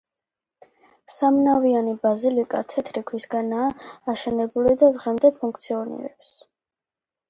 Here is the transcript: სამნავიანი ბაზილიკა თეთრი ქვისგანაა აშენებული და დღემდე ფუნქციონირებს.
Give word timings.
სამნავიანი 1.15 1.93
ბაზილიკა 2.07 2.63
თეთრი 2.75 3.05
ქვისგანაა 3.13 3.71
აშენებული 4.17 4.77
და 4.85 4.95
დღემდე 5.01 5.37
ფუნქციონირებს. 5.41 6.39